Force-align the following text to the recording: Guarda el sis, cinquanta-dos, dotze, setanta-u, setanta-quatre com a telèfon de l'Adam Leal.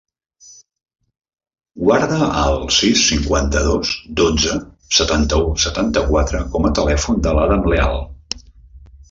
Guarda 1.83 2.29
el 2.43 2.57
sis, 2.77 3.03
cinquanta-dos, 3.09 3.91
dotze, 4.21 4.57
setanta-u, 5.01 5.45
setanta-quatre 5.67 6.43
com 6.57 6.67
a 6.71 6.75
telèfon 6.83 7.23
de 7.29 7.37
l'Adam 7.39 7.71
Leal. 7.75 8.03